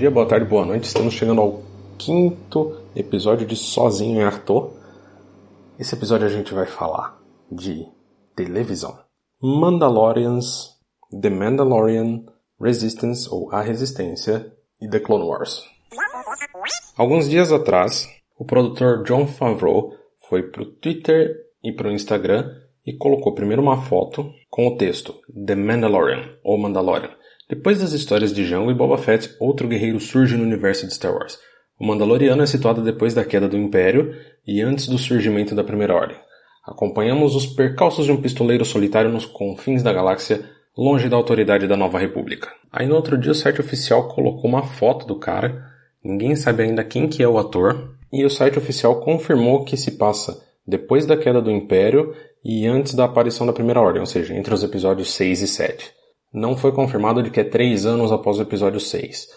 [0.00, 0.84] Dia, boa tarde, boa noite.
[0.84, 1.60] Estamos chegando ao
[1.98, 4.70] quinto episódio de Sozinho em Arthur.
[5.78, 7.20] Esse episódio a gente vai falar
[7.52, 7.86] de
[8.34, 8.98] televisão.
[9.42, 10.70] Mandalorians,
[11.20, 12.24] The Mandalorian,
[12.58, 14.50] Resistance ou A Resistência
[14.80, 15.68] e The Clone Wars.
[16.96, 18.08] Alguns dias atrás,
[18.38, 19.92] o produtor John Favreau
[20.30, 22.50] foi pro Twitter e pro Instagram
[22.86, 27.19] e colocou primeiro uma foto com o texto The Mandalorian ou Mandalorian
[27.50, 31.12] depois das histórias de Jango e Boba Fett, outro guerreiro surge no universo de Star
[31.12, 31.36] Wars.
[31.80, 34.14] O Mandaloriano é situado depois da queda do Império
[34.46, 36.16] e antes do surgimento da Primeira Ordem.
[36.64, 40.44] Acompanhamos os percalços de um pistoleiro solitário nos confins da galáxia,
[40.78, 42.48] longe da autoridade da Nova República.
[42.70, 45.60] Aí no outro dia o site oficial colocou uma foto do cara,
[46.04, 49.98] ninguém sabe ainda quem que é o ator, e o site oficial confirmou que se
[49.98, 54.36] passa depois da queda do Império e antes da aparição da Primeira Ordem, ou seja,
[54.36, 55.99] entre os episódios 6 e 7.
[56.32, 59.28] Não foi confirmado de que é três anos após o episódio 6.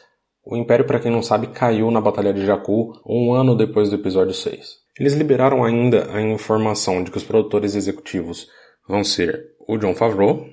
[0.45, 3.95] O Império, para quem não sabe, caiu na Batalha de Jakku um ano depois do
[3.95, 4.83] episódio 6.
[4.99, 8.47] Eles liberaram ainda a informação de que os produtores executivos
[8.87, 10.45] vão ser o John Favreau,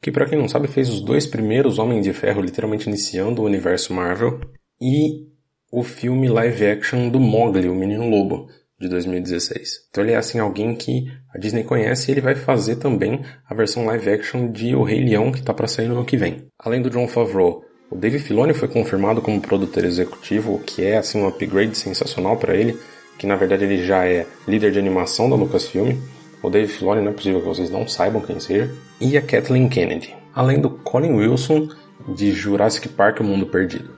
[0.00, 3.44] que para quem não sabe fez os dois primeiros Homens de Ferro, literalmente iniciando o
[3.44, 4.40] universo Marvel,
[4.80, 5.26] e
[5.70, 9.86] o filme live action do Mowgli, o Menino Lobo, de 2016.
[9.90, 13.54] Então ele é assim alguém que a Disney conhece e ele vai fazer também a
[13.54, 16.46] versão live action de O Rei Leão que está para sair no ano que vem.
[16.58, 20.96] Além do John Favreau, o Dave Filoni foi confirmado como produtor executivo, o que é
[20.96, 22.78] assim um upgrade sensacional para ele,
[23.16, 25.96] que na verdade ele já é líder de animação da Lucasfilm.
[26.42, 28.70] O Dave Filoni não é possível que vocês não saibam quem seja.
[29.00, 30.14] E a Kathleen Kennedy.
[30.34, 31.68] Além do Colin Wilson
[32.14, 33.90] de Jurassic Park O Mundo Perdido.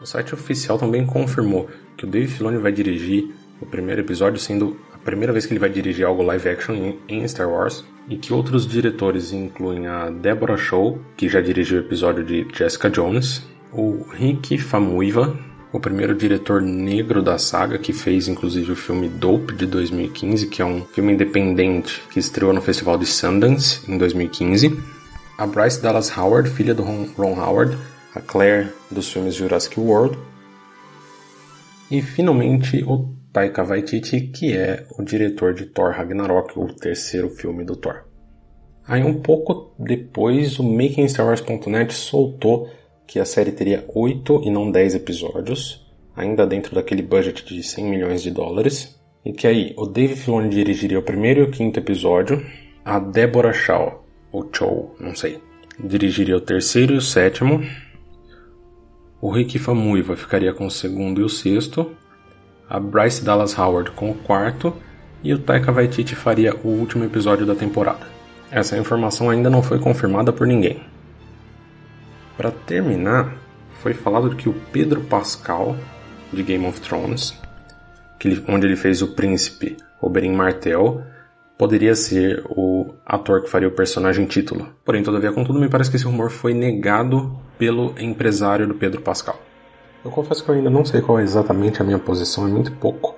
[0.00, 1.68] O site oficial também confirmou
[2.00, 3.28] que o Dave Filoni vai dirigir
[3.60, 7.28] o primeiro episódio, sendo a primeira vez que ele vai dirigir algo live action em
[7.28, 12.24] Star Wars, e que outros diretores incluem a Deborah Shaw, que já dirigiu o episódio
[12.24, 15.38] de Jessica Jones, o Rick Famuyiwa,
[15.74, 20.62] o primeiro diretor negro da saga, que fez inclusive o filme Dope de 2015, que
[20.62, 24.74] é um filme independente que estreou no Festival de Sundance em 2015.
[25.36, 27.76] A Bryce Dallas Howard, filha do Ron Howard,
[28.14, 30.18] a Claire dos filmes Jurassic World,
[31.90, 37.64] e finalmente o Taika Waititi, que é o diretor de Thor Ragnarok, o terceiro filme
[37.64, 38.04] do Thor.
[38.86, 42.68] Aí um pouco depois o MakingStarWars.net soltou
[43.06, 47.84] que a série teria 8 e não 10 episódios, ainda dentro daquele budget de 100
[47.84, 51.78] milhões de dólares, e que aí o Dave Filoni dirigiria o primeiro e o quinto
[51.78, 52.44] episódio,
[52.84, 55.38] a Deborah Shaw, ou Chow, não sei,
[55.78, 57.62] dirigiria o terceiro e o sétimo,
[59.20, 61.92] o Rick Famuyiwa ficaria com o segundo e o sexto,
[62.68, 64.74] a Bryce Dallas Howard com o quarto
[65.22, 68.06] e o Taika Waititi faria o último episódio da temporada.
[68.50, 70.80] Essa informação ainda não foi confirmada por ninguém.
[72.36, 73.36] Para terminar,
[73.82, 75.76] foi falado que o Pedro Pascal
[76.32, 77.38] de Game of Thrones,
[78.24, 81.02] ele, onde ele fez o príncipe Oberyn Martell,
[81.58, 84.68] poderia ser o ator que faria o personagem título.
[84.84, 89.38] Porém, todavia, contudo, me parece que esse rumor foi negado pelo empresário do Pedro Pascal.
[90.02, 92.72] Eu confesso que eu ainda não sei qual é exatamente a minha posição, é muito
[92.72, 93.14] pouco.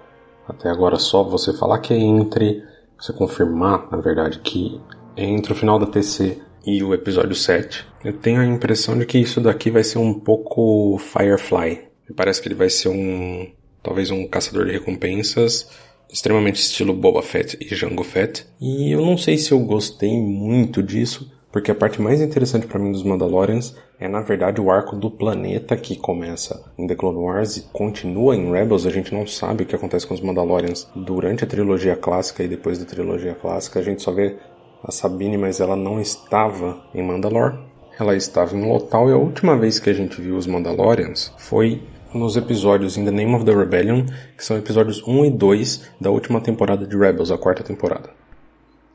[0.49, 2.61] Até agora só você falar que é entre,
[2.99, 4.81] você confirmar, na verdade, que
[5.17, 7.87] é entre o final da TC e o episódio 7.
[8.05, 11.89] Eu tenho a impressão de que isso daqui vai ser um pouco Firefly.
[12.09, 13.49] Me parece que ele vai ser um,
[13.81, 15.69] talvez um caçador de recompensas
[16.13, 18.45] extremamente estilo Boba Fett e Jango Fett.
[18.61, 22.79] E eu não sei se eu gostei muito disso, porque a parte mais interessante para
[22.79, 27.19] mim dos Mandalorians é na verdade o arco do planeta que começa em The Clone
[27.19, 28.87] Wars e continua em Rebels.
[28.87, 32.49] A gente não sabe o que acontece com os Mandalorians durante a trilogia clássica e
[32.49, 33.79] depois da trilogia clássica.
[33.79, 34.39] A gente só vê
[34.83, 37.59] a Sabine, mas ela não estava em Mandalore.
[38.01, 41.83] Ela estava em Lotal e a última vez que a gente viu os Mandalorians foi
[42.15, 44.07] nos episódios In the Name of the Rebellion,
[44.37, 48.11] que são episódios 1 e 2 da última temporada de Rebels, a quarta temporada.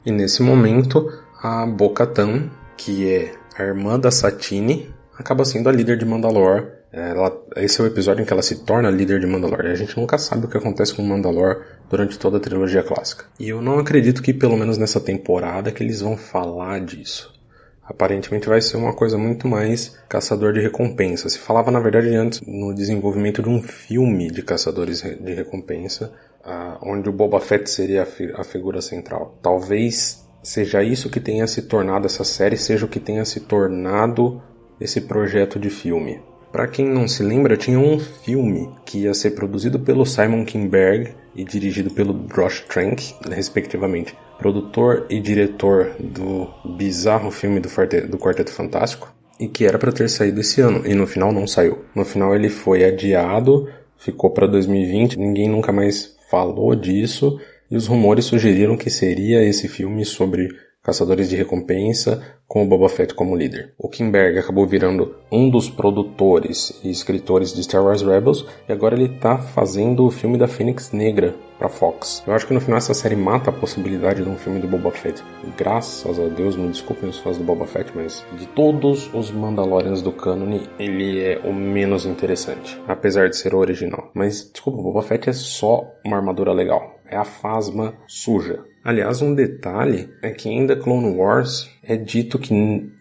[0.05, 1.07] E nesse momento,
[1.41, 6.77] a Bo-Katan, que é a irmã da Satine, acaba sendo a líder de Mandalore.
[6.91, 9.67] Ela, esse é o episódio em que ela se torna líder de Mandalore.
[9.67, 13.25] E a gente nunca sabe o que acontece com Mandalore durante toda a trilogia clássica.
[13.39, 17.33] E eu não acredito que, pelo menos nessa temporada, que eles vão falar disso.
[17.83, 21.29] aparentemente vai ser uma coisa muito mais caçador de recompensa.
[21.29, 26.11] Se falava, na verdade, antes no desenvolvimento de um filme de caçadores de recompensa,
[26.45, 29.37] uh, onde o Boba Fett seria a figura central.
[29.41, 34.41] Talvez seja isso que tenha se tornado essa série, seja o que tenha se tornado
[34.79, 36.21] esse projeto de filme.
[36.53, 41.13] Para quem não se lembra, tinha um filme que ia ser produzido pelo Simon Kinberg
[41.35, 46.47] e dirigido pelo Josh Trank, respectivamente, produtor e diretor do
[46.77, 47.69] bizarro filme do,
[48.07, 51.45] do Quarteto Fantástico, e que era para ter saído esse ano, e no final não
[51.45, 51.83] saiu.
[51.93, 53.67] No final ele foi adiado,
[53.97, 57.37] ficou para 2020, ninguém nunca mais falou disso,
[57.69, 60.49] e os rumores sugeriram que seria esse filme sobre
[60.87, 63.73] caçadores de recompensa, com o Boba Fett como líder.
[63.77, 68.95] O Kimberg acabou virando um dos produtores e escritores de Star Wars Rebels e agora
[68.95, 72.23] ele está fazendo o filme da Fênix Negra para Fox.
[72.25, 74.91] Eu acho que no final essa série mata a possibilidade de um filme do Boba
[74.91, 75.21] Fett.
[75.57, 80.01] Graças a Deus, me desculpem os fãs do Boba Fett, mas de todos os Mandalorians
[80.01, 84.09] do canon, ele é o menos interessante, apesar de ser o original.
[84.13, 86.96] Mas desculpa, o Boba Fett é só uma armadura legal.
[87.09, 88.63] É a Fasma suja.
[88.83, 92.53] Aliás, um detalhe é que em The Clone Wars é dito que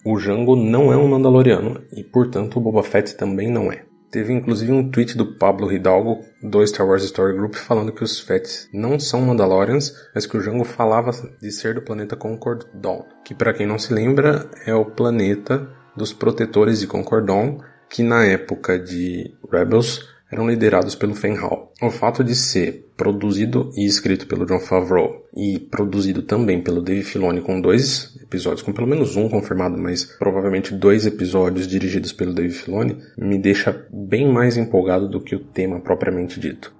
[0.05, 3.85] o Jango não é um Mandaloriano e, portanto, o Boba Fett também não é.
[4.11, 8.19] Teve inclusive um tweet do Pablo Hidalgo do Star Wars Story Group falando que os
[8.19, 11.11] Fett não são Mandalorians, mas que o Jango falava
[11.41, 15.69] de ser do planeta Concord Dawn, que para quem não se lembra é o planeta
[15.97, 17.59] dos protetores de Concord Dawn,
[17.89, 21.73] que na época de Rebels eram liderados pelo Hall.
[21.81, 27.03] O fato de ser produzido e escrito pelo John Favreau e produzido também pelo Dave
[27.03, 32.35] Filoni com dois episódios, com pelo menos um confirmado, mas provavelmente dois episódios dirigidos pelo
[32.35, 36.75] Dave Filoni, me deixa bem mais empolgado do que o tema propriamente dito.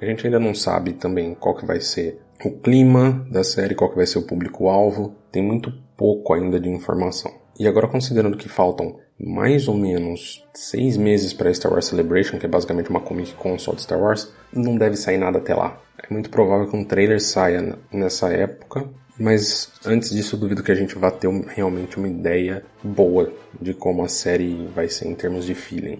[0.00, 3.90] A gente ainda não sabe também qual que vai ser o clima da série, qual
[3.90, 7.32] que vai ser o público-alvo, tem muito pouco ainda de informação.
[7.58, 12.46] E agora considerando que faltam mais ou menos seis meses para Star Wars Celebration, que
[12.46, 15.80] é basicamente uma Comic Con só de Star Wars, não deve sair nada até lá.
[15.98, 18.88] É muito provável que um trailer saia nessa época,
[19.18, 23.74] mas antes disso eu duvido que a gente vá ter realmente uma ideia boa de
[23.74, 25.98] como a série vai ser em termos de feeling.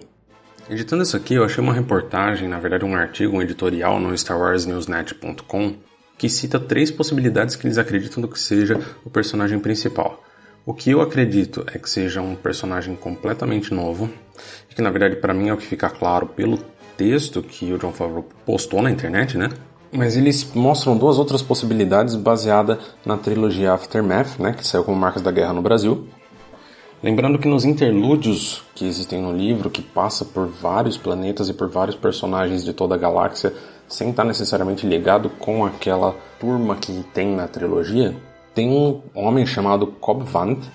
[0.69, 5.89] Editando isso aqui, eu achei uma reportagem, na verdade um artigo, um editorial no StarWarsNewsNet.com
[6.19, 10.21] que cita três possibilidades que eles acreditam do que seja o personagem principal.
[10.65, 14.09] O que eu acredito é que seja um personagem completamente novo
[14.69, 16.59] e que na verdade para mim é o que fica claro pelo
[16.97, 19.49] texto que o John Favreau postou na internet, né?
[19.91, 25.21] Mas eles mostram duas outras possibilidades baseadas na trilogia Aftermath, né, que saiu como Marcas
[25.21, 26.07] da Guerra no Brasil.
[27.01, 31.69] Lembrando que nos interlúdios que existem no livro, que passa por vários planetas e por
[31.69, 33.53] vários personagens de toda a galáxia,
[33.87, 38.15] sem estar necessariamente ligado com aquela turma que tem na trilogia,
[38.53, 40.65] tem um homem chamado Cobb Vanth,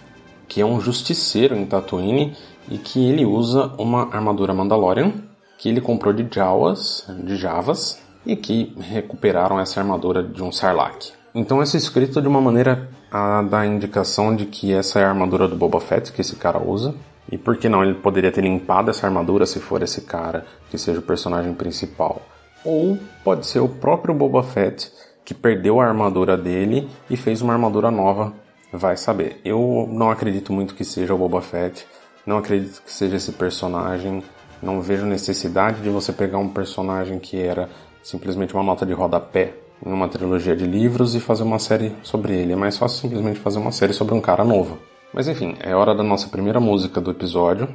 [0.48, 2.36] que é um justiceiro em Tatooine
[2.68, 5.12] e que ele usa uma armadura Mandalorian
[5.58, 11.12] que ele comprou de Jawas, de Javas, e que recuperaram essa armadura de um Sarlacc.
[11.34, 15.48] Então esse escrito de uma maneira a dar indicação de que essa é a armadura
[15.48, 16.94] do Boba Fett que esse cara usa.
[17.30, 20.76] E por que não ele poderia ter limpado essa armadura se for esse cara que
[20.76, 22.20] seja o personagem principal?
[22.64, 24.90] Ou pode ser o próprio Boba Fett
[25.24, 28.32] que perdeu a armadura dele e fez uma armadura nova,
[28.72, 29.40] vai saber.
[29.44, 31.86] Eu não acredito muito que seja o Boba Fett,
[32.26, 34.22] não acredito que seja esse personagem,
[34.62, 37.68] não vejo necessidade de você pegar um personagem que era
[38.02, 42.34] simplesmente uma nota de rodapé em uma trilogia de livros e fazer uma série sobre
[42.34, 42.52] ele.
[42.52, 44.78] É mais fácil simplesmente fazer uma série sobre um cara novo.
[45.12, 47.68] Mas enfim, é hora da nossa primeira música do episódio.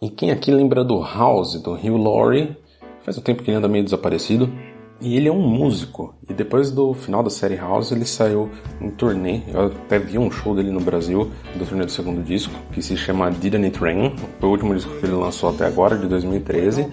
[0.00, 2.56] E quem aqui lembra do House, do Hugh Laurie?
[3.02, 4.52] Faz um tempo que ele anda meio desaparecido.
[5.00, 6.14] E ele é um músico.
[6.28, 9.42] E depois do final da série House, ele saiu em turnê.
[9.52, 12.96] Eu até vi um show dele no Brasil, do turnê do segundo disco, que se
[12.96, 14.14] chama Didn't It Rain.
[14.40, 16.86] Foi o último disco que ele lançou até agora, de 2013.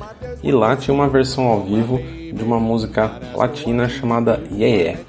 [0.43, 4.99] E lá tinha uma versão ao vivo de uma música latina chamada Yeah, yeah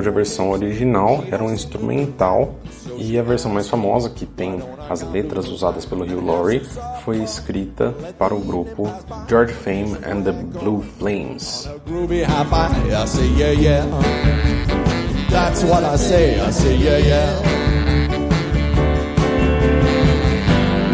[0.00, 2.54] cuja versão original era um instrumental
[3.00, 6.62] e a versão mais famosa, que tem as letras usadas pelo Hugh Laurie,
[7.04, 8.92] foi escrita para o grupo
[9.26, 11.68] George Fame and the Blue Flames.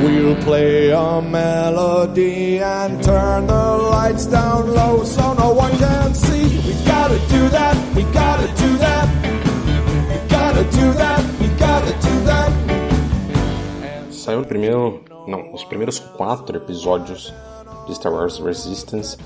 [0.03, 6.61] We'll play a melody and turn the lights down low so no one can see.
[6.67, 9.09] We gotta do that, we gotta do that.
[10.09, 11.36] We gotta do that,
[14.37, 15.01] Saiu o primeiro.
[15.27, 17.33] Não, os primeiros quatro episódios
[17.87, 19.17] de Star Wars Resistance.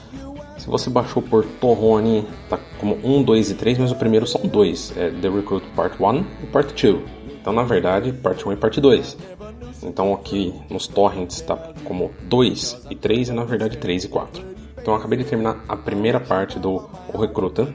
[0.56, 4.40] Se você baixou por Torrone, tá como 1, 2 e 3, mas o primeiro são
[4.42, 4.96] dois.
[4.96, 7.04] É The Recruit Part 1 e Part 2.
[7.40, 9.16] Então, na verdade, Parte 1 e Parte 2.
[9.82, 14.44] Então aqui nos torrents está como 2 e 3 e na verdade 3 e 4.
[14.80, 17.74] Então eu acabei de terminar a primeira parte do O Recruta.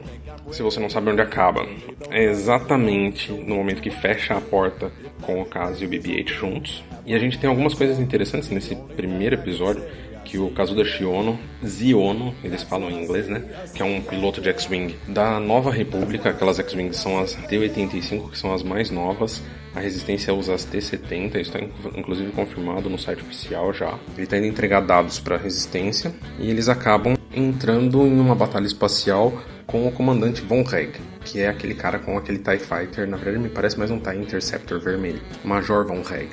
[0.50, 1.66] Se você não sabe onde acaba,
[2.10, 4.90] é exatamente no momento que fecha a porta
[5.22, 6.84] com o Caso e o BB-8 juntos.
[7.04, 9.82] E a gente tem algumas coisas interessantes nesse primeiro episódio
[10.26, 13.44] que o Kazuda Shiono, Ziono, eles falam em inglês, né?
[13.74, 16.30] Que é um piloto de X-Wing da Nova República.
[16.30, 19.42] Aquelas X-Wing são as T-85, que são as mais novas.
[19.74, 21.60] A Resistência usa as T-70, isso está
[21.96, 23.98] inclusive confirmado no site oficial já.
[24.14, 28.66] Ele está indo entregar dados para a Resistência e eles acabam entrando em uma batalha
[28.66, 29.32] espacial
[29.66, 30.92] com o comandante Von Reg,
[31.24, 34.16] que é aquele cara com aquele TIE Fighter, na verdade me parece mais um TIE
[34.16, 36.28] Interceptor vermelho, Major Von Reg.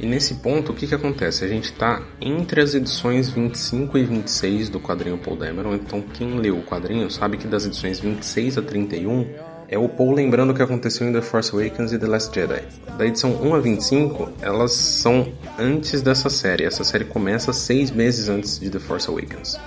[0.00, 1.44] E nesse ponto, o que, que acontece?
[1.44, 6.38] A gente está entre as edições 25 e 26 do quadrinho Paul Dameron, então quem
[6.38, 9.26] leu o quadrinho sabe que das edições 26 a 31
[9.68, 12.62] é o Paul lembrando o que aconteceu em The Force Awakens e The Last Jedi.
[12.96, 16.64] Da edição 1 a 25, elas são antes dessa série.
[16.64, 19.58] Essa série começa seis meses antes de The Force Awakens.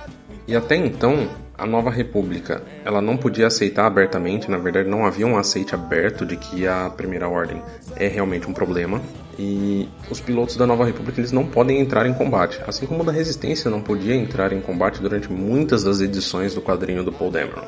[0.46, 5.26] E até então, a Nova República, ela não podia aceitar abertamente, na verdade não havia
[5.26, 7.62] um aceite aberto de que a Primeira Ordem
[7.96, 9.00] é realmente um problema.
[9.38, 13.12] E os pilotos da Nova República eles não podem entrar em combate, assim como da
[13.12, 17.62] Resistência não podia entrar em combate durante muitas das edições do quadrinho do Paul Dameron.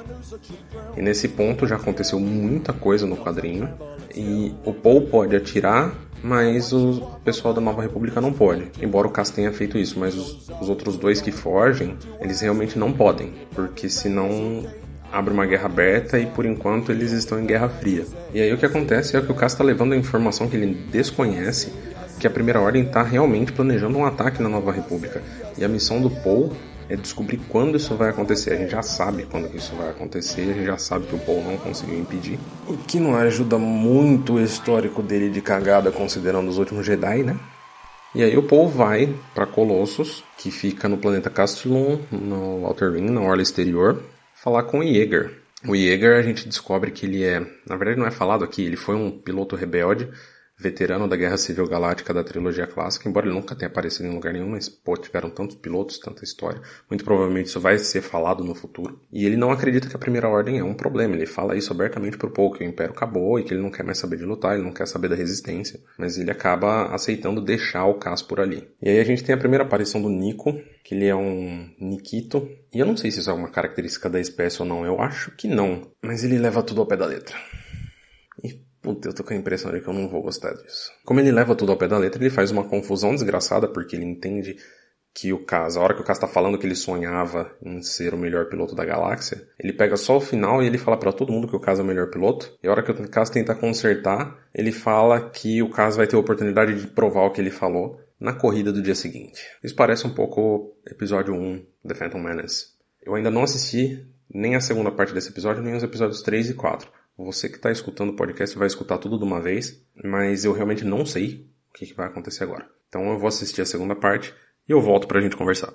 [0.97, 3.73] E nesse ponto já aconteceu muita coisa no quadrinho,
[4.15, 8.73] e o Paul pode atirar mas o pessoal da Nova República não pode.
[8.81, 12.79] Embora o Cass tenha feito isso, mas os, os outros dois que fogem, eles realmente
[12.79, 14.65] não podem, porque senão
[15.13, 18.07] abre uma guerra aberta e por enquanto eles estão em guerra fria.
[18.33, 20.75] E aí o que acontece é que o Cass está levando a informação que ele
[20.91, 21.71] desconhece,
[22.19, 25.23] que a Primeira Ordem está realmente planejando um ataque na Nova República.
[25.59, 26.53] E a missão do Paul
[26.89, 28.53] é descobrir quando isso vai acontecer.
[28.53, 31.43] A gente já sabe quando isso vai acontecer, a gente já sabe que o Paul
[31.43, 32.39] não conseguiu impedir.
[32.67, 37.39] O que não ajuda muito o histórico dele de cagada, considerando os últimos Jedi, né?
[38.15, 43.11] E aí o Paul vai para Colossus, que fica no planeta Castillon, no Outer Ring,
[43.11, 44.01] na orla exterior,
[44.35, 45.33] falar com o Yeager.
[45.67, 48.77] O Yeager a gente descobre que ele é, na verdade não é falado aqui, ele
[48.77, 50.09] foi um piloto rebelde
[50.65, 54.33] veterano da Guerra Civil Galáctica da trilogia clássica, embora ele nunca tenha aparecido em lugar
[54.33, 56.61] nenhum, mas pô, tiveram tantos pilotos, tanta história.
[56.91, 58.99] Muito provavelmente isso vai ser falado no futuro.
[59.13, 61.15] E ele não acredita que a Primeira Ordem é um problema.
[61.15, 63.85] Ele fala isso abertamente pro Paul, que o Império acabou e que ele não quer
[63.85, 65.79] mais saber de lutar, ele não quer saber da resistência.
[65.99, 68.67] Mas ele acaba aceitando deixar o Cas por ali.
[68.81, 72.49] E aí a gente tem a primeira aparição do Nico, que ele é um Nikito.
[72.73, 75.31] E eu não sei se isso é uma característica da espécie ou não, eu acho
[75.33, 75.83] que não.
[76.03, 77.37] Mas ele leva tudo ao pé da letra.
[78.85, 80.93] Puta, eu tô com a impressão de que eu não vou gostar disso.
[81.07, 84.05] Como ele leva tudo ao pé da letra, ele faz uma confusão desgraçada, porque ele
[84.05, 84.59] entende
[85.15, 88.13] que o Cas, a hora que o Cas tá falando que ele sonhava em ser
[88.13, 91.33] o melhor piloto da galáxia, ele pega só o final e ele fala para todo
[91.33, 92.53] mundo que o Cas é o melhor piloto.
[92.63, 96.17] E a hora que o Cas tenta consertar, ele fala que o Cas vai ter
[96.17, 99.41] a oportunidade de provar o que ele falou na corrida do dia seguinte.
[99.63, 102.67] Isso parece um pouco episódio 1, The Phantom Menace.
[103.03, 106.55] Eu ainda não assisti nem a segunda parte desse episódio, nem os episódios 3 e
[106.55, 107.04] 4.
[107.17, 110.85] Você que está escutando o podcast vai escutar tudo de uma vez, mas eu realmente
[110.85, 112.69] não sei o que, que vai acontecer agora.
[112.89, 114.35] Então eu vou assistir a segunda parte
[114.69, 115.73] e eu volto para a gente conversar.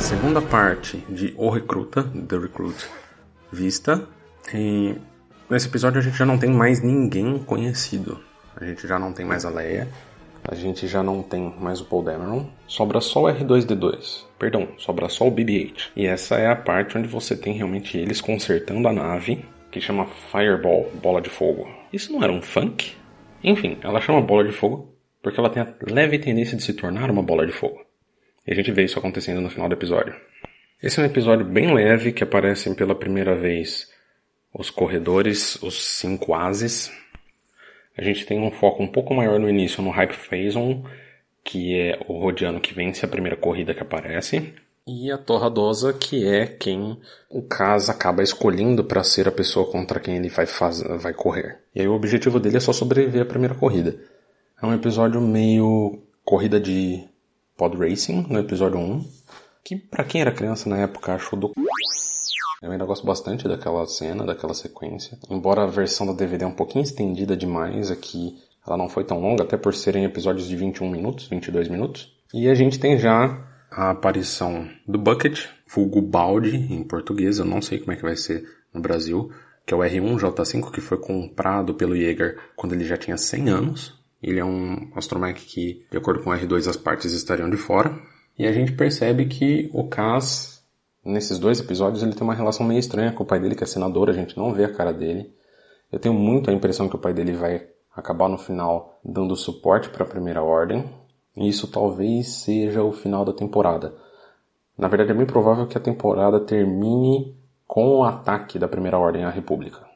[0.00, 2.84] Segunda parte de O Recruta, The Recruit
[3.52, 4.08] Vista.
[4.52, 4.96] E
[5.48, 8.20] nesse episódio a gente já não tem mais ninguém conhecido.
[8.56, 9.88] A gente já não tem mais a Leia,
[10.48, 12.46] a gente já não tem mais o Paul Dameron.
[12.66, 14.24] Sobra só o R2D2.
[14.38, 15.90] Perdão, sobra só o BB-8.
[15.96, 20.06] E essa é a parte onde você tem realmente eles consertando a nave, que chama
[20.06, 21.68] Fireball, bola de fogo.
[21.92, 22.94] Isso não era um funk?
[23.42, 27.10] Enfim, ela chama bola de fogo porque ela tem a leve tendência de se tornar
[27.10, 27.80] uma bola de fogo.
[28.46, 30.14] E a gente vê isso acontecendo no final do episódio.
[30.80, 33.90] Esse é um episódio bem leve que aparecem pela primeira vez
[34.54, 36.92] os corredores, os cinco ases,
[37.96, 40.58] a gente tem um foco um pouco maior no início no Hype Phase
[41.42, 44.52] que é o Rodiano que vence a primeira corrida que aparece.
[44.88, 46.98] E a Torradosa, que é quem
[47.30, 50.80] o Kaz acaba escolhendo para ser a pessoa contra quem ele vai, faz...
[50.80, 51.58] vai correr.
[51.74, 53.96] E aí o objetivo dele é só sobreviver à primeira corrida.
[54.60, 57.04] É um episódio meio corrida de
[57.56, 59.04] pod racing, no episódio 1,
[59.64, 61.52] que para quem era criança na época achou do
[62.62, 65.18] eu ainda gosto bastante daquela cena, daquela sequência.
[65.30, 68.36] Embora a versão da DVD é um pouquinho estendida demais, aqui
[68.66, 72.12] ela não foi tão longa, até por serem episódios de 21 minutos, 22 minutos.
[72.34, 77.62] E a gente tem já a aparição do Bucket, vulgo balde em português, eu não
[77.62, 79.30] sei como é que vai ser no Brasil,
[79.64, 83.94] que é o R1J5 que foi comprado pelo Jaeger quando ele já tinha 100 anos.
[84.22, 87.96] Ele é um astromech que, de acordo com o R2, as partes estariam de fora.
[88.38, 90.55] E a gente percebe que o Cas
[91.06, 93.66] nesses dois episódios ele tem uma relação meio estranha com o pai dele, que é
[93.66, 95.32] senador, a gente não vê a cara dele.
[95.90, 99.88] Eu tenho muito a impressão que o pai dele vai acabar no final dando suporte
[99.88, 100.84] para a Primeira Ordem,
[101.36, 103.94] e isso talvez seja o final da temporada.
[104.76, 107.34] Na verdade, é bem provável que a temporada termine
[107.66, 109.86] com o ataque da Primeira Ordem à República.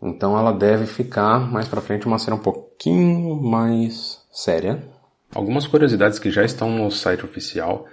[0.00, 4.82] Então ela deve ficar mais para frente uma cena um pouquinho mais séria.
[5.34, 7.86] Algumas curiosidades que já estão no site oficial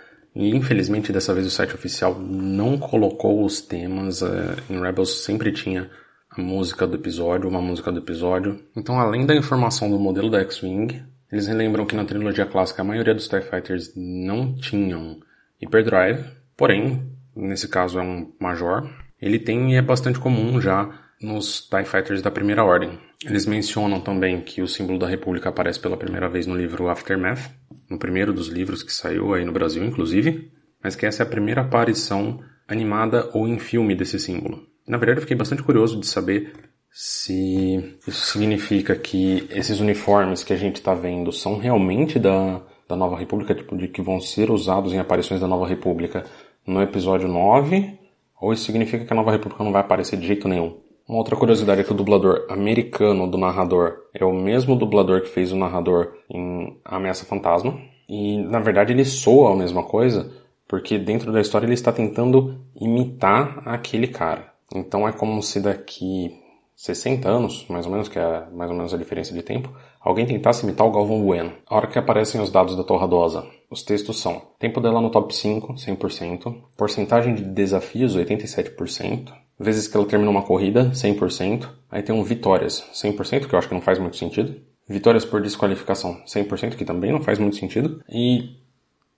[0.46, 4.22] infelizmente dessa vez o site oficial não colocou os temas.
[4.22, 5.90] É, em Rebels sempre tinha
[6.30, 8.60] a música do episódio, uma música do episódio.
[8.76, 12.86] Então, além da informação do modelo da X-Wing, eles relembram que na trilogia clássica a
[12.86, 15.20] maioria dos TIE Fighters não tinham
[15.62, 16.24] hyperdrive,
[16.56, 18.90] porém, nesse caso é um Major.
[19.22, 20.90] Ele tem e é bastante comum já
[21.22, 23.07] nos TIE Fighters da Primeira Ordem.
[23.26, 27.52] Eles mencionam também que o símbolo da República aparece pela primeira vez no livro Aftermath,
[27.90, 30.52] no primeiro dos livros que saiu aí no Brasil, inclusive,
[30.84, 34.68] mas que essa é a primeira aparição animada ou em filme desse símbolo.
[34.88, 36.54] Na verdade, eu fiquei bastante curioso de saber
[36.92, 42.96] se isso significa que esses uniformes que a gente está vendo são realmente da, da
[42.96, 46.24] Nova República, tipo, de que vão ser usados em aparições da Nova República
[46.66, 48.00] no episódio 9,
[48.40, 50.80] ou isso significa que a Nova República não vai aparecer de jeito nenhum.
[51.08, 55.30] Uma outra curiosidade é que o dublador americano do narrador é o mesmo dublador que
[55.30, 57.80] fez o narrador em Ameaça Fantasma.
[58.10, 60.30] E na verdade ele soa a mesma coisa,
[60.68, 64.52] porque dentro da história ele está tentando imitar aquele cara.
[64.76, 66.42] Então é como se daqui
[66.76, 69.72] 60 anos, mais ou menos, que é mais ou menos a diferença de tempo,
[70.02, 71.54] alguém tentasse imitar o Galvão Bueno.
[71.66, 75.34] A hora que aparecem os dados da Torradosa, os textos são tempo dela no top
[75.34, 81.68] 5, 100%, porcentagem de desafios, 87%, vezes que ela termina uma corrida, 100%.
[81.92, 84.56] Aí tem um vitórias, 100%, que eu acho que não faz muito sentido.
[84.88, 88.02] Vitórias por desqualificação, 100%, que também não faz muito sentido.
[88.10, 88.58] E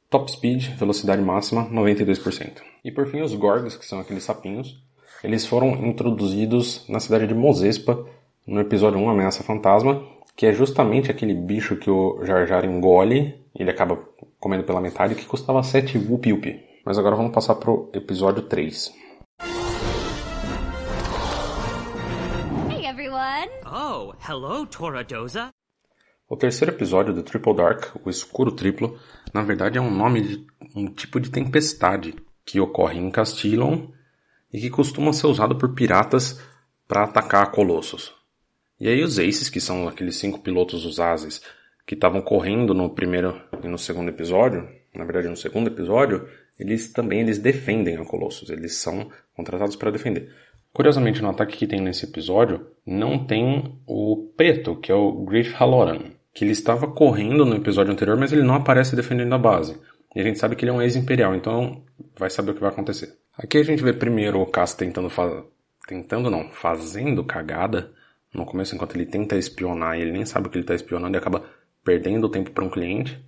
[0.09, 2.61] top speed, velocidade máxima, 92%.
[2.83, 4.81] E por fim os Gorgs, que são aqueles sapinhos.
[5.23, 8.05] Eles foram introduzidos na cidade de Mozespa,
[8.47, 10.03] no episódio 1, Ameaça Fantasma,
[10.35, 13.99] que é justamente aquele bicho que o Jar Jar engole, ele acaba
[14.39, 16.59] comendo pela metade, que custava 7 Whoop Whoop.
[16.85, 18.93] Mas agora vamos passar pro episódio 3.
[23.65, 25.49] Oh, hello, Toradoza.
[26.29, 28.97] O terceiro episódio do Triple Dark, o Escuro Triplo,
[29.33, 33.87] na verdade é um nome de um tipo de tempestade que ocorre em Castillon
[34.53, 36.41] e que costuma ser usado por piratas
[36.87, 38.15] para atacar Colossos.
[38.79, 41.41] E aí os Aces, que são aqueles cinco pilotos dos Ases
[41.85, 46.25] que estavam correndo no primeiro e no segundo episódio, na verdade no segundo episódio,
[46.57, 50.33] eles também eles defendem a Colossus, eles são contratados para defender.
[50.73, 55.53] Curiosamente, no ataque que tem nesse episódio, não tem o preto, que é o Griff
[55.53, 59.79] Halloran, que ele estava correndo no episódio anterior, mas ele não aparece defendendo a base.
[60.15, 61.83] E a gente sabe que ele é um ex-imperial, então
[62.17, 63.17] vai saber o que vai acontecer.
[63.37, 65.43] Aqui a gente vê primeiro o Cass tentando fazer.
[65.87, 67.91] Tentando não, fazendo cagada
[68.33, 71.15] no começo, enquanto ele tenta espionar e ele nem sabe o que ele está espionando
[71.15, 71.43] e acaba
[71.83, 73.19] perdendo o tempo para um cliente.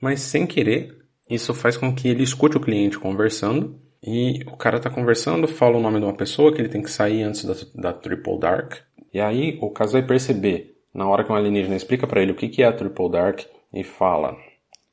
[0.00, 0.98] Mas sem querer,
[1.30, 5.76] isso faz com que ele escute o cliente conversando e o cara tá conversando, fala
[5.76, 8.74] o nome de uma pessoa que ele tem que sair antes da, da Triple Dark.
[9.12, 12.36] E aí o caso vai perceber, na hora que um alienígena explica para ele o
[12.36, 13.40] que, que é a Triple Dark
[13.72, 14.36] e fala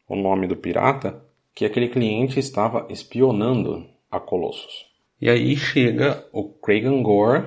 [0.07, 4.85] o nome do pirata, que aquele cliente estava espionando a Colossus.
[5.21, 7.45] E aí chega o Kragan Gore,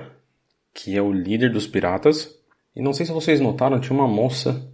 [0.73, 2.35] que é o líder dos piratas.
[2.75, 4.71] E não sei se vocês notaram, tinha uma moça,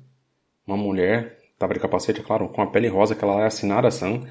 [0.66, 3.92] uma mulher, tava de capacete, claro, com a pele rosa, que ela é a Sinara
[3.92, 4.22] San,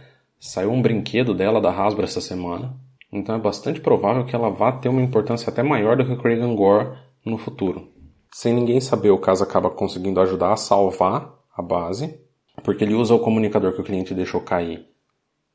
[0.46, 2.78] Saiu um brinquedo dela da Hasbro essa semana,
[3.10, 6.18] então é bastante provável que ela vá ter uma importância até maior do que o
[6.18, 7.90] Kragan Gore no futuro.
[8.30, 12.20] Sem ninguém saber, o caso acaba conseguindo ajudar a salvar a base,
[12.62, 14.86] porque ele usa o comunicador que o cliente deixou cair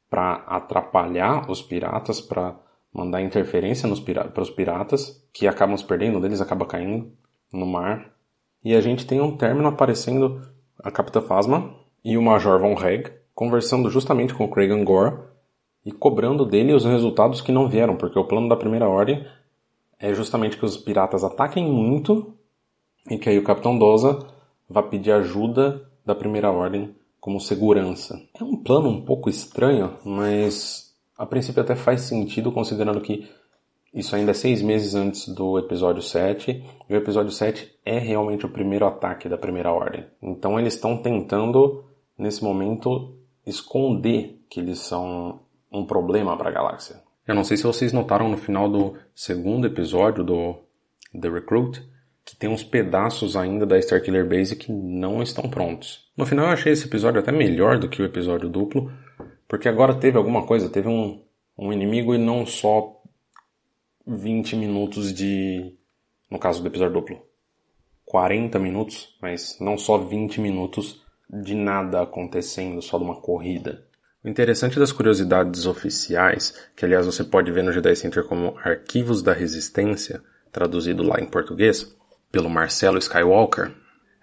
[0.09, 2.59] para atrapalhar os piratas, para
[2.91, 3.87] mandar interferência
[4.33, 7.11] para os piratas, que acabam se perdendo, um deles acaba caindo
[7.53, 8.11] no mar.
[8.63, 10.41] E a gente tem um término aparecendo
[10.83, 15.15] a Capitã Phasma e o Major Von Reg, conversando justamente com o Kragan Gore
[15.85, 19.25] e cobrando dele os resultados que não vieram, porque o plano da Primeira Ordem
[19.97, 22.33] é justamente que os piratas ataquem muito
[23.09, 24.27] e que aí o Capitão Doza
[24.69, 28.21] vá pedir ajuda da Primeira Ordem como segurança.
[28.37, 33.25] É um plano um pouco estranho, mas a princípio até faz sentido considerando que
[33.93, 38.45] isso ainda é seis meses antes do episódio 7, e o episódio 7 é realmente
[38.45, 40.05] o primeiro ataque da Primeira Ordem.
[40.21, 41.85] Então eles estão tentando,
[42.17, 43.15] nesse momento,
[43.49, 47.01] esconder que eles são um problema para a galáxia.
[47.27, 50.55] Eu não sei se vocês notaram no final do segundo episódio do
[51.19, 51.81] The Recruit
[52.29, 56.07] que tem uns pedaços ainda da Starkiller Base que não estão prontos.
[56.15, 58.91] No final eu achei esse episódio até melhor do que o episódio duplo,
[59.47, 61.23] porque agora teve alguma coisa, teve um,
[61.57, 63.01] um inimigo e não só
[64.05, 65.75] 20 minutos de.
[66.29, 67.19] No caso do episódio duplo.
[68.05, 73.85] 40 minutos, mas não só 20 minutos de nada acontecendo, só de uma corrida.
[74.23, 79.21] O interessante das curiosidades oficiais, que aliás você pode ver no Jedi Center como Arquivos
[79.21, 81.95] da Resistência, traduzido lá em português,
[82.31, 83.71] pelo Marcelo Skywalker,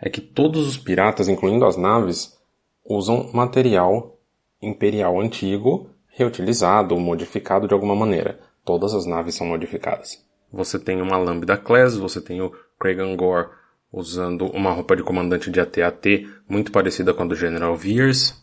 [0.01, 2.37] é que todos os piratas, incluindo as naves,
[2.85, 4.16] usam material
[4.61, 8.38] imperial antigo, reutilizado ou modificado de alguma maneira.
[8.64, 10.25] Todas as naves são modificadas.
[10.53, 13.49] Você tem uma Lambda Class, você tem o Kragan Gore
[13.92, 18.42] usando uma roupa de comandante de AT-AT muito parecida com a do General Veers,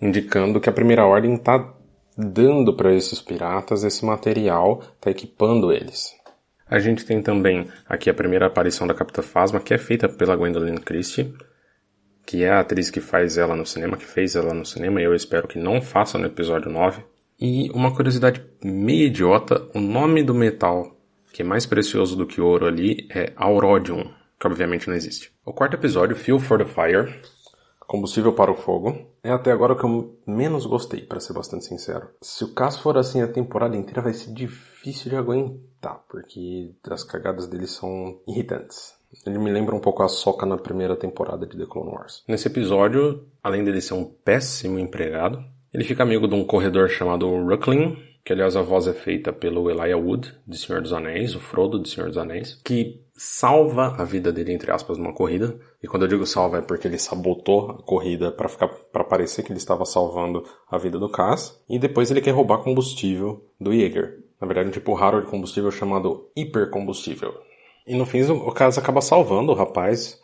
[0.00, 1.74] indicando que a Primeira Ordem está
[2.16, 6.16] dando para esses piratas esse material, está equipando eles.
[6.66, 10.36] A gente tem também aqui a primeira aparição da Capitã Phasma, que é feita pela
[10.36, 11.34] Gwendolyn Christie,
[12.26, 15.04] que é a atriz que faz ela no cinema, que fez ela no cinema, e
[15.04, 17.02] eu espero que não faça no episódio 9.
[17.40, 20.98] E uma curiosidade meio idiota, o nome do metal
[21.32, 25.32] que é mais precioso do que ouro ali é Aurodium, que obviamente não existe.
[25.44, 27.20] O quarto episódio, Fuel for the Fire,
[27.86, 31.64] combustível para o fogo, é até agora o que eu menos gostei, para ser bastante
[31.64, 32.08] sincero.
[32.20, 37.02] Se o caso for assim a temporada inteira, vai ser difícil de aguentar, porque as
[37.02, 38.94] cagadas dele são irritantes.
[39.24, 42.22] Ele me lembra um pouco a Soca na primeira temporada de The Clone Wars.
[42.28, 47.26] Nesse episódio, além dele ser um péssimo empregado, ele fica amigo de um corredor chamado
[47.26, 47.96] Rucklin,
[48.28, 51.80] que aliás a voz é feita pelo Elijah Wood, de Senhor dos Anéis, o Frodo
[51.80, 55.58] de Senhor dos Anéis, que salva a vida dele, entre aspas, numa corrida.
[55.82, 59.42] E quando eu digo salva é porque ele sabotou a corrida para ficar para parecer
[59.42, 61.58] que ele estava salvando a vida do Cass.
[61.66, 64.18] E depois ele quer roubar combustível do Jaeger.
[64.38, 67.32] Na verdade, um tipo raro de combustível chamado hipercombustível.
[67.86, 70.20] E no fim o Cass acaba salvando o rapaz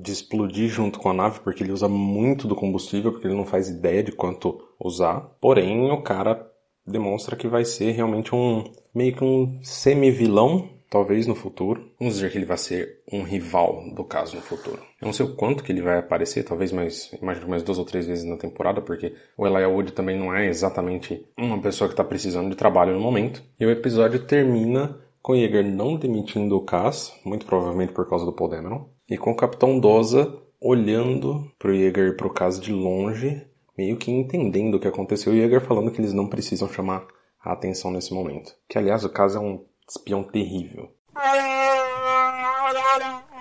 [0.00, 3.44] de explodir junto com a nave, porque ele usa muito do combustível, porque ele não
[3.44, 5.22] faz ideia de quanto usar.
[5.40, 6.51] Porém, o cara
[6.86, 8.64] demonstra que vai ser realmente um
[8.94, 11.90] meio que um semi-vilão, talvez no futuro.
[11.98, 14.78] Vamos dizer que ele vai ser um rival do caso no futuro.
[15.00, 17.84] Eu não sei o quanto que ele vai aparecer, talvez mais, imagino mais duas ou
[17.84, 21.94] três vezes na temporada, porque o Elijah Wood também não é exatamente uma pessoa que
[21.94, 23.42] está precisando de trabalho no momento.
[23.58, 28.32] E o episódio termina com Yeager não demitindo o Cass, muito provavelmente por causa do
[28.32, 33.46] Paul Dameron, e com o Capitão Doza olhando pro Yeager e pro Cass de longe,
[33.76, 37.06] meio que entendendo o que aconteceu, e Yeager falando que eles não precisam chamar
[37.42, 38.54] a atenção nesse momento.
[38.68, 40.90] Que, aliás, o Cass é um espião terrível.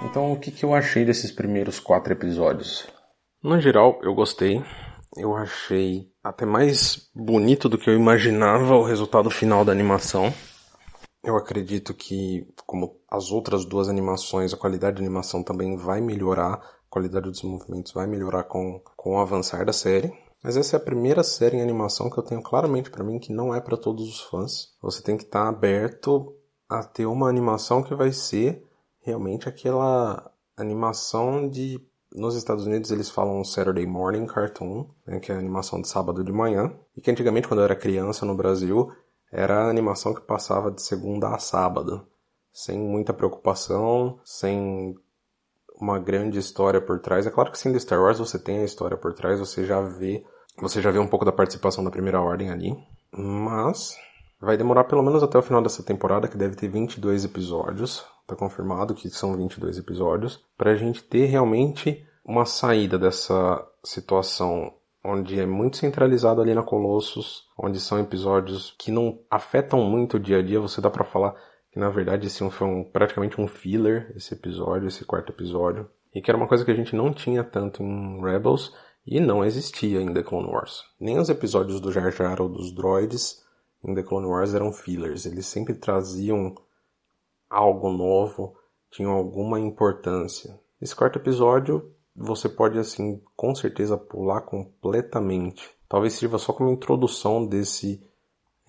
[0.04, 2.88] Então, o que, que eu achei desses primeiros quatro episódios?
[3.44, 4.64] No geral, eu gostei.
[5.16, 10.34] Eu achei até mais bonito do que eu imaginava o resultado final da animação.
[11.24, 16.60] Eu acredito que, como as outras duas animações, a qualidade de animação também vai melhorar,
[16.92, 20.14] qualidade dos movimentos vai melhorar com, com o avançar da série.
[20.44, 23.32] Mas essa é a primeira série em animação que eu tenho claramente para mim que
[23.32, 24.76] não é para todos os fãs.
[24.82, 26.36] Você tem que estar tá aberto
[26.68, 28.68] a ter uma animação que vai ser
[29.00, 31.80] realmente aquela animação de
[32.14, 36.26] nos Estados Unidos eles falam Saturday Morning Cartoon, né, que é a animação de sábado
[36.26, 38.92] de manhã, e que antigamente quando eu era criança no Brasil
[39.32, 42.06] era a animação que passava de segunda a sábado,
[42.52, 44.94] sem muita preocupação, sem
[45.82, 47.26] uma grande história por trás.
[47.26, 49.82] É claro que sim, do Star Wars você tem a história por trás, você já
[49.82, 50.24] vê,
[50.62, 52.78] você já vê um pouco da participação da Primeira Ordem ali,
[53.12, 53.96] mas
[54.40, 58.36] vai demorar pelo menos até o final dessa temporada, que deve ter 22 episódios, tá
[58.36, 65.48] confirmado que são 22 episódios, pra gente ter realmente uma saída dessa situação onde é
[65.48, 70.44] muito centralizado ali na Colossus, onde são episódios que não afetam muito o dia a
[70.44, 71.34] dia, você dá para falar
[71.72, 76.22] que na verdade esse foi um, praticamente um filler, esse episódio, esse quarto episódio, e
[76.22, 80.02] que era uma coisa que a gente não tinha tanto em Rebels e não existia
[80.02, 80.84] em The Clone Wars.
[81.00, 83.44] Nem os episódios do Jar Jar ou dos droids
[83.84, 86.54] em The Clone Wars eram fillers, eles sempre traziam
[87.50, 88.56] algo novo,
[88.92, 90.60] tinham alguma importância.
[90.82, 95.70] Esse quarto episódio você pode assim com certeza pular completamente.
[95.88, 98.02] Talvez sirva só como introdução desse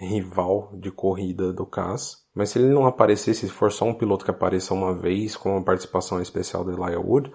[0.06, 2.22] rival de corrida do Cass.
[2.34, 5.50] Mas se ele não aparecer, se for só um piloto que apareça uma vez com
[5.50, 7.32] uma participação especial do Elijah Wood,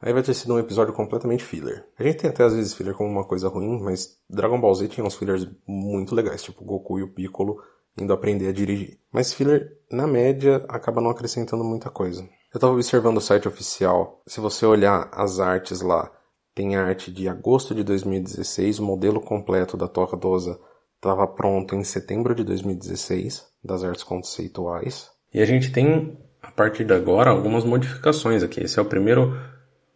[0.00, 1.86] aí vai ter sido um episódio completamente filler.
[1.98, 4.88] A gente tem até às vezes filler como uma coisa ruim, mas Dragon Ball Z
[4.88, 7.56] tinha uns fillers muito legais, tipo Goku e o Piccolo
[7.98, 8.98] indo aprender a dirigir.
[9.10, 12.22] Mas filler, na média, acaba não acrescentando muita coisa.
[12.52, 14.22] Eu estava observando o site oficial.
[14.26, 16.10] Se você olhar as artes lá,
[16.54, 20.58] tem arte de agosto de 2016, o modelo completo da Toca Dosa
[20.96, 25.10] estava pronto em setembro de 2016, das artes conceituais.
[25.32, 28.60] E a gente tem, a partir de agora, algumas modificações aqui.
[28.60, 29.38] Esse é o primeiro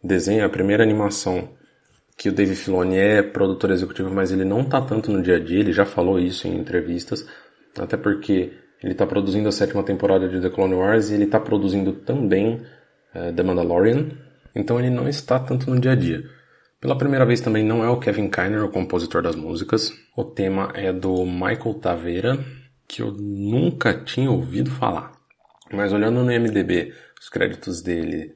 [0.03, 1.49] desenho, a primeira animação
[2.17, 5.39] que o Dave Filoni é produtor executivo, mas ele não tá tanto no dia a
[5.39, 7.25] dia, ele já falou isso em entrevistas,
[7.75, 11.39] até porque ele tá produzindo a sétima temporada de The Clone Wars e ele tá
[11.39, 12.61] produzindo também
[13.15, 14.09] uh, The Mandalorian,
[14.53, 16.23] então ele não está tanto no dia a dia.
[16.81, 20.71] Pela primeira vez também não é o Kevin Kiner o compositor das músicas, o tema
[20.73, 22.43] é do Michael Taveira,
[22.87, 25.11] que eu nunca tinha ouvido falar.
[25.71, 26.91] Mas olhando no MDB,
[27.21, 28.35] os créditos dele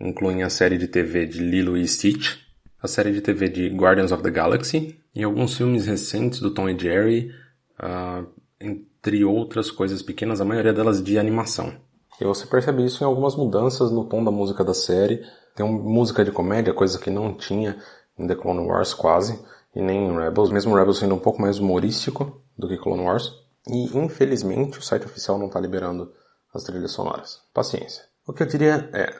[0.00, 2.38] incluem a série de TV de Lilo e Stitch,
[2.82, 6.70] a série de TV de Guardians of the Galaxy e alguns filmes recentes do Tom
[6.70, 7.30] e Jerry,
[7.78, 8.26] uh,
[8.58, 11.74] entre outras coisas pequenas, a maioria delas de animação.
[12.18, 15.20] E você percebe isso em algumas mudanças no tom da música da série.
[15.54, 17.80] Tem música de comédia, coisa que não tinha
[18.18, 19.38] em The Clone Wars quase,
[19.74, 23.32] e nem em Rebels, mesmo Rebels sendo um pouco mais humorístico do que Clone Wars.
[23.66, 26.12] E infelizmente o site oficial não está liberando
[26.54, 27.40] as trilhas sonoras.
[27.52, 28.04] Paciência.
[28.26, 29.12] O que eu diria é,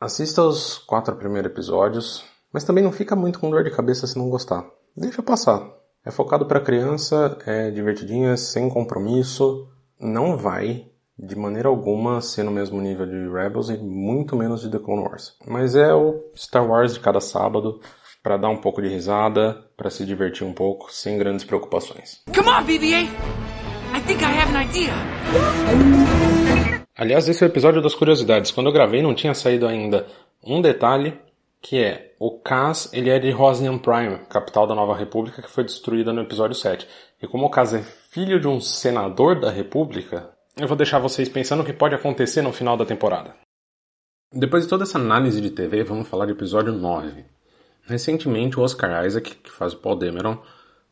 [0.00, 4.18] assista os quatro primeiros episódios, mas também não fica muito com dor de cabeça se
[4.18, 4.64] não gostar.
[4.96, 5.68] Deixa passar.
[6.04, 9.68] É focado para criança, é divertidinha, sem compromisso.
[9.98, 14.70] Não vai, de maneira alguma, ser no mesmo nível de Rebels e muito menos de
[14.70, 15.36] The Clone Wars.
[15.46, 17.80] Mas é o Star Wars de cada sábado
[18.22, 22.22] para dar um pouco de risada, para se divertir um pouco, sem grandes preocupações.
[22.34, 23.08] Come on, BB-8!
[23.94, 24.92] I think I have an idea.
[26.96, 28.50] Aliás, esse é o episódio das curiosidades.
[28.50, 30.06] Quando eu gravei não tinha saído ainda
[30.42, 31.18] um detalhe
[31.60, 35.64] que é o Kaz, ele é de Rosnian Prime, capital da Nova República, que foi
[35.64, 36.86] destruída no episódio 7.
[37.22, 41.28] E como o Kaz é filho de um senador da República, eu vou deixar vocês
[41.28, 43.34] pensando o que pode acontecer no final da temporada.
[44.32, 47.24] Depois de toda essa análise de TV, vamos falar do episódio 9.
[47.82, 50.38] Recentemente, o Oscar Isaac, que faz o Paul Dameron,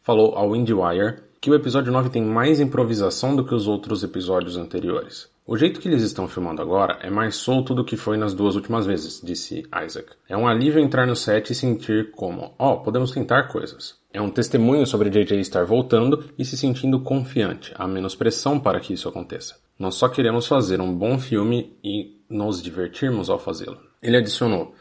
[0.02, 4.56] falou ao IndieWire que o episódio 9 tem mais improvisação do que os outros episódios
[4.56, 5.28] anteriores.
[5.44, 8.54] O jeito que eles estão filmando agora é mais solto do que foi nas duas
[8.54, 10.12] últimas vezes, disse Isaac.
[10.28, 13.96] É um alívio entrar no set e sentir como, ó, oh, podemos tentar coisas.
[14.12, 18.78] É um testemunho sobre JJ estar voltando e se sentindo confiante, há menos pressão para
[18.78, 19.56] que isso aconteça.
[19.78, 23.80] Nós só queremos fazer um bom filme e nos divertirmos ao fazê-lo.
[24.02, 24.74] Ele adicionou: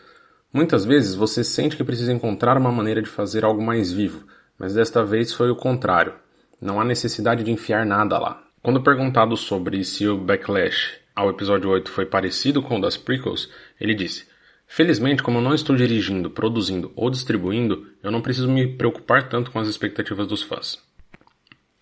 [0.54, 4.28] Muitas vezes você sente que precisa encontrar uma maneira de fazer algo mais vivo,
[4.60, 6.14] mas desta vez foi o contrário.
[6.60, 8.44] Não há necessidade de enfiar nada lá.
[8.62, 13.50] Quando perguntado sobre se o backlash ao episódio 8 foi parecido com o das prequels,
[13.80, 14.28] ele disse:
[14.74, 19.52] Felizmente, como eu não estou dirigindo, produzindo ou distribuindo, eu não preciso me preocupar tanto
[19.52, 20.80] com as expectativas dos fãs.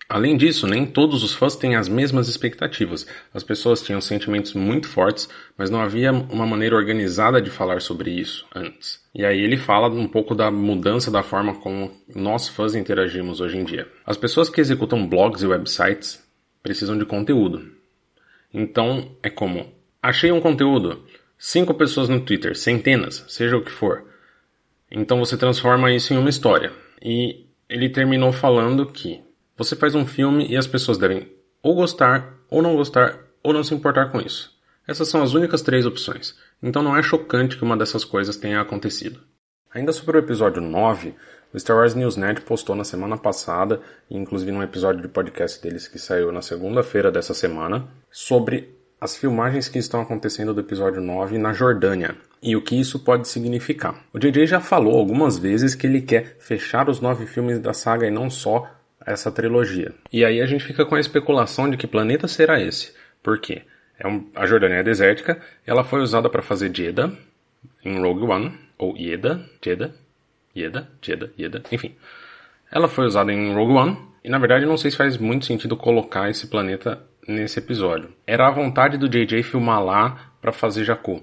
[0.08, 3.06] Além disso, nem todos os fãs têm as mesmas expectativas.
[3.32, 8.10] As pessoas tinham sentimentos muito fortes, mas não havia uma maneira organizada de falar sobre
[8.10, 9.00] isso antes.
[9.14, 13.56] E aí ele fala um pouco da mudança da forma como nós fãs interagimos hoje
[13.56, 13.86] em dia.
[14.04, 16.20] As pessoas que executam blogs e websites
[16.60, 17.70] precisam de conteúdo.
[18.52, 19.72] Então é como:
[20.02, 21.04] achei um conteúdo,
[21.42, 24.04] cinco pessoas no Twitter, centenas, seja o que for.
[24.90, 26.70] Então você transforma isso em uma história.
[27.02, 29.22] E ele terminou falando que
[29.56, 33.64] você faz um filme e as pessoas devem ou gostar, ou não gostar, ou não
[33.64, 34.54] se importar com isso.
[34.86, 36.36] Essas são as únicas três opções.
[36.62, 39.20] Então não é chocante que uma dessas coisas tenha acontecido.
[39.72, 41.14] Ainda sobre o episódio 9,
[41.54, 45.98] o Star Wars Newsnet postou na semana passada, inclusive num episódio de podcast deles que
[45.98, 51.52] saiu na segunda-feira dessa semana, sobre as filmagens que estão acontecendo do episódio 9 na
[51.52, 54.04] Jordânia e o que isso pode significar.
[54.12, 58.06] O JJ já falou algumas vezes que ele quer fechar os nove filmes da saga
[58.06, 58.70] e não só
[59.04, 59.94] essa trilogia.
[60.12, 62.92] E aí a gente fica com a especulação de que planeta será esse.
[63.22, 63.62] Por quê?
[63.98, 67.12] É um, a Jordânia é desértica, ela foi usada para fazer Jeddah
[67.84, 69.92] em Rogue One, ou Yeda, Jeddah,
[70.56, 71.94] Yeda, Jeddah, Yeda, enfim.
[72.70, 75.76] Ela foi usada em Rogue One, e na verdade não sei se faz muito sentido
[75.76, 78.12] colocar esse planeta nesse episódio.
[78.26, 81.22] Era a vontade do JJ filmar lá para fazer Jakku.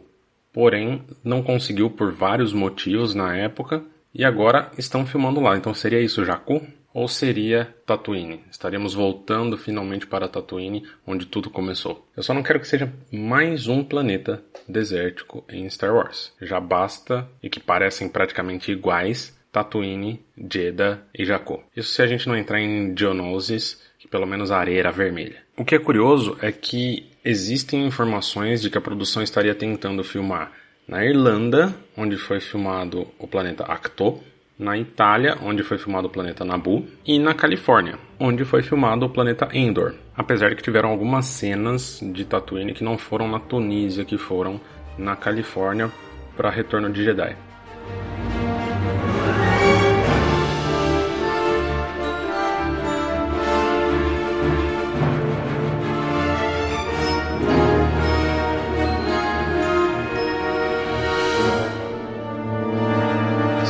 [0.52, 5.56] Porém, não conseguiu por vários motivos na época, e agora estão filmando lá.
[5.56, 6.65] Então seria isso Jakku?
[6.91, 8.43] Ou seria Tatooine?
[8.50, 12.10] Estaríamos voltando finalmente para Tatooine, onde tudo começou.
[12.17, 16.34] Eu só não quero que seja mais um planeta desértico em Star Wars.
[16.41, 21.63] Já basta, e que parecem praticamente iguais, Tatooine, Jeddah e Jakku.
[21.76, 25.43] Isso se a gente não entrar em Geonosis, que pelo menos a areia era vermelha.
[25.60, 30.52] O que é curioso é que existem informações de que a produção estaria tentando filmar
[30.88, 34.22] na Irlanda, onde foi filmado o planeta Acto,
[34.58, 39.10] na Itália, onde foi filmado o planeta Nabu, e na Califórnia, onde foi filmado o
[39.10, 39.96] planeta Endor.
[40.15, 44.62] Apesar de que tiveram algumas cenas de Tatooine que não foram na Tunísia, que foram
[44.96, 45.91] na Califórnia
[46.36, 47.36] para Retorno de Jedi.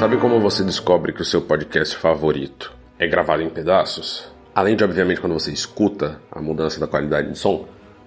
[0.07, 4.31] Sabe como você descobre que o seu podcast favorito é gravado em pedaços?
[4.55, 7.65] Além de, obviamente, quando você escuta a mudança da qualidade de som,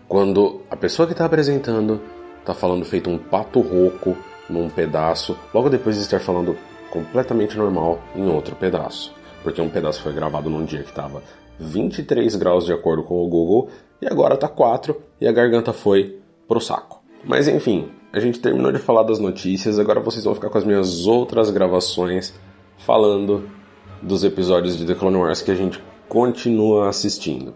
[0.09, 2.01] quando a pessoa que está apresentando
[2.39, 4.17] está falando feito um pato rouco
[4.49, 6.57] num pedaço, logo depois de estar falando
[6.89, 9.15] completamente normal em outro pedaço.
[9.43, 11.23] Porque um pedaço foi gravado num dia que estava
[11.59, 13.69] 23 graus de acordo com o Google
[14.01, 17.03] e agora está 4 e a garganta foi pro saco.
[17.23, 20.65] Mas enfim, a gente terminou de falar das notícias, agora vocês vão ficar com as
[20.65, 22.35] minhas outras gravações
[22.79, 23.49] falando
[24.03, 27.55] dos episódios de The Clone Wars que a gente continua assistindo.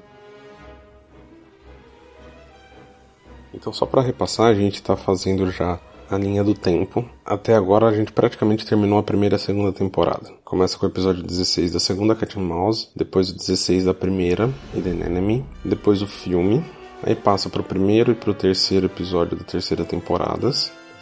[3.53, 7.09] Então, só para repassar, a gente está fazendo já a linha do tempo.
[7.25, 10.33] Até agora a gente praticamente terminou a primeira e a segunda temporada.
[10.45, 15.03] Começa com o episódio 16 da segunda Cat Mouse, depois o 16 da primeira, Hidden
[15.03, 16.65] Enemy, depois o filme,
[17.05, 20.51] aí passa pro primeiro e pro terceiro episódio da terceira temporada,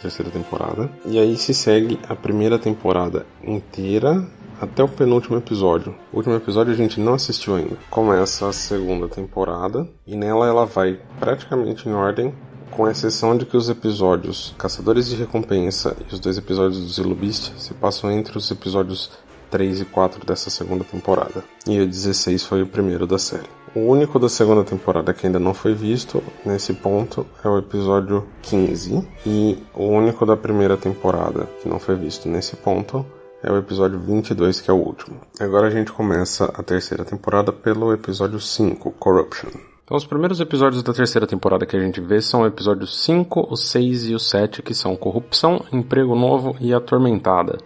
[0.01, 4.27] terceira temporada, e aí se segue a primeira temporada inteira
[4.59, 5.95] até o penúltimo episódio.
[6.11, 7.77] O último episódio a gente não assistiu ainda.
[7.89, 12.33] Começa a segunda temporada e nela ela vai praticamente em ordem,
[12.71, 17.15] com exceção de que os episódios Caçadores de Recompensa e os dois episódios do Zilo
[17.15, 19.11] Beast se passam entre os episódios
[19.51, 21.43] 3 e 4 dessa segunda temporada.
[21.67, 23.62] E o 16 foi o primeiro da série.
[23.75, 28.23] O único da segunda temporada que ainda não foi visto nesse ponto é o episódio
[28.43, 33.03] 15 e o único da primeira temporada que não foi visto nesse ponto
[33.41, 35.19] é o episódio 22, que é o último.
[35.39, 39.49] Agora a gente começa a terceira temporada pelo episódio 5, Corruption.
[39.83, 43.47] Então, os primeiros episódios da terceira temporada que a gente vê são o episódios 5,
[43.51, 47.57] o 6 e o 7, que são Corrupção, Emprego Novo e Atormentada.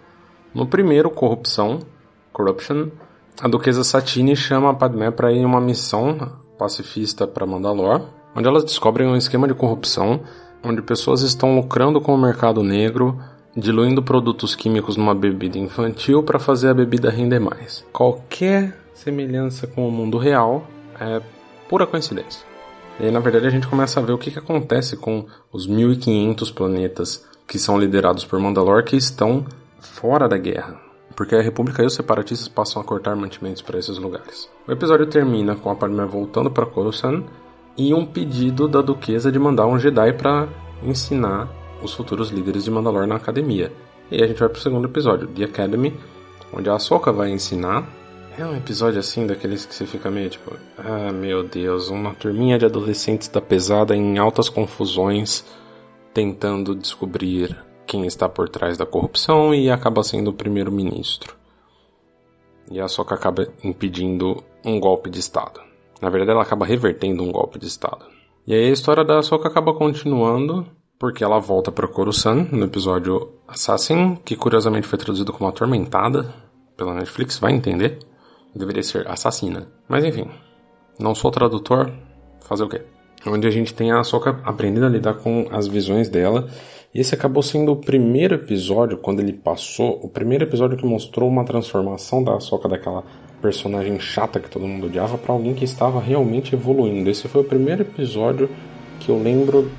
[0.54, 1.80] No primeiro, Corrupção,
[2.32, 2.88] Corruption,
[3.40, 8.02] a duquesa Satine chama Padmé para ir em uma missão pacifista para Mandalor,
[8.34, 10.20] onde elas descobrem um esquema de corrupção
[10.64, 13.18] onde pessoas estão lucrando com o mercado negro
[13.56, 17.84] diluindo produtos químicos numa bebida infantil para fazer a bebida render mais.
[17.92, 20.66] Qualquer semelhança com o mundo real
[21.00, 21.20] é
[21.68, 22.46] pura coincidência.
[23.00, 25.66] E aí, na verdade, a gente começa a ver o que, que acontece com os
[25.66, 29.46] 1500 planetas que são liderados por Mandalor que estão
[29.78, 30.87] fora da guerra.
[31.18, 34.48] Porque a República e os separatistas passam a cortar mantimentos para esses lugares.
[34.68, 37.24] O episódio termina com a Padmé voltando para Coruscant
[37.76, 40.48] e um pedido da duquesa de mandar um Jedi para
[40.80, 41.48] ensinar
[41.82, 43.72] os futuros líderes de Mandalor na academia.
[44.12, 45.92] E a gente vai pro segundo episódio, The Academy,
[46.52, 47.84] onde a Ahsoka vai ensinar.
[48.38, 52.60] É um episódio assim, daqueles que você fica meio tipo, ah meu Deus, uma turminha
[52.60, 55.44] de adolescentes da pesada em altas confusões,
[56.14, 57.56] tentando descobrir
[57.88, 61.34] quem está por trás da corrupção e acaba sendo o primeiro-ministro.
[62.70, 65.60] E a Ahsoka acaba impedindo um golpe de Estado.
[66.00, 68.04] Na verdade, ela acaba revertendo um golpe de Estado.
[68.46, 70.66] E aí a história da Ahsoka acaba continuando
[70.98, 76.34] porque ela volta para Coruscant no episódio Assassin, que curiosamente foi traduzido como Atormentada
[76.76, 77.98] pela Netflix, vai entender.
[78.54, 79.66] Deveria ser Assassina.
[79.88, 80.28] Mas enfim,
[80.98, 81.90] não sou tradutor,
[82.40, 82.82] fazer o quê?
[83.26, 86.48] Onde a gente tem a Ahsoka aprendendo a lidar com as visões dela.
[86.94, 91.28] E esse acabou sendo o primeiro episódio, quando ele passou, o primeiro episódio que mostrou
[91.28, 93.04] uma transformação da Ahsoka daquela
[93.42, 97.08] personagem chata que todo mundo odiava para alguém que estava realmente evoluindo.
[97.10, 98.48] Esse foi o primeiro episódio
[99.00, 99.70] que eu lembro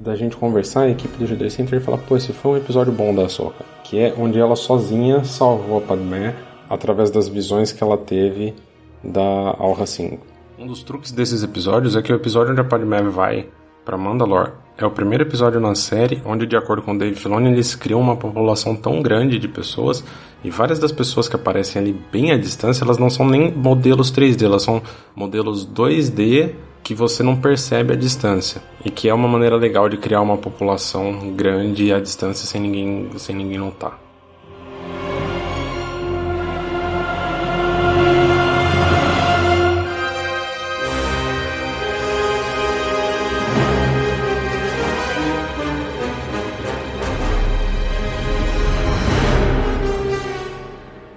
[0.00, 2.92] da gente conversar, a equipe do G2 Center e falar, pô, esse foi um episódio
[2.92, 3.64] bom da Ahsoka.
[3.84, 6.34] Que é onde ela sozinha salvou a Padmé
[6.68, 8.54] através das visões que ela teve
[9.02, 10.26] da Alra 5.
[10.58, 13.48] Um dos truques desses episódios é que o episódio onde a Padmé vai
[13.88, 17.74] para Mandalore é o primeiro episódio na série onde, de acordo com Dave Filoni, eles
[17.74, 20.04] criam uma população tão grande de pessoas
[20.44, 24.12] e várias das pessoas que aparecem ali bem à distância, elas não são nem modelos
[24.12, 24.82] 3D, elas são
[25.16, 29.96] modelos 2D que você não percebe a distância e que é uma maneira legal de
[29.96, 34.07] criar uma população grande à distância sem ninguém, sem ninguém notar.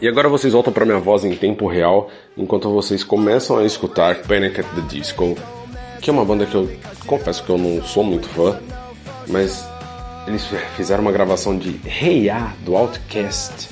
[0.01, 4.23] E agora vocês voltam para minha voz em tempo real, enquanto vocês começam a escutar
[4.23, 5.37] Panic at the Disco,
[6.01, 6.67] que é uma banda que eu
[7.05, 8.59] confesso que eu não sou muito fã,
[9.27, 9.63] mas
[10.25, 10.43] eles
[10.75, 13.69] fizeram uma gravação de Hey Ya do Outcast,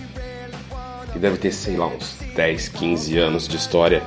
[1.11, 4.03] que deve ter, sei lá, uns 10, 15 anos de história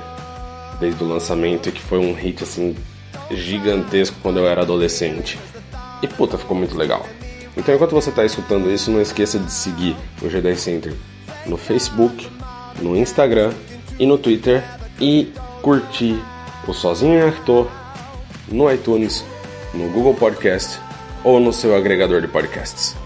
[0.79, 2.73] desde o lançamento e que foi um hit assim
[3.31, 5.37] gigantesco quando eu era adolescente.
[6.01, 7.05] E puta, ficou muito legal.
[7.57, 10.93] Então enquanto você está escutando isso, não esqueça de seguir o G10 Center
[11.45, 12.27] no Facebook,
[12.81, 13.53] no Instagram
[13.99, 14.63] e no Twitter
[14.99, 15.31] e
[15.61, 16.19] curtir
[16.67, 17.69] o Sozinho em Arthur
[18.47, 19.23] no iTunes,
[19.73, 20.79] no Google Podcast
[21.23, 23.02] ou no seu agregador de podcasts.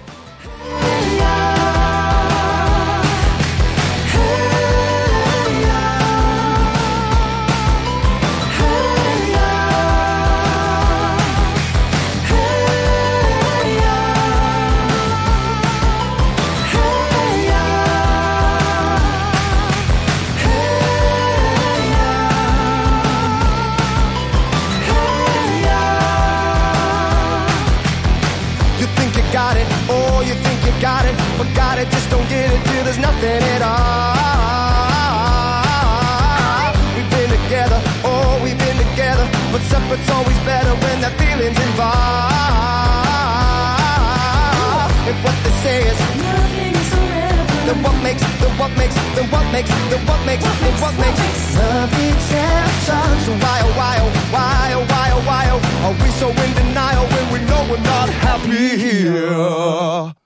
[48.88, 53.20] Makes, then what makes, then what makes, then what makes love exception?
[53.26, 56.54] So why, oh, why, oh, why, oh, why, oh, why, oh, are we so in
[56.54, 60.17] denial when we know we're not happy here?